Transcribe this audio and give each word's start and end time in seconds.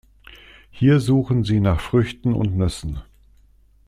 Hier 0.71 0.99
suchen 0.99 1.43
sie 1.43 1.59
nach 1.59 1.79
Früchten 1.79 2.33
und 2.33 2.55
Nüssen. 2.57 3.03